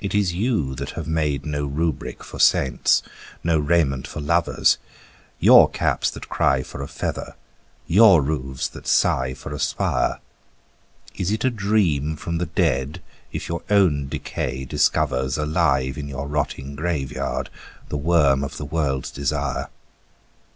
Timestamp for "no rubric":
1.44-2.22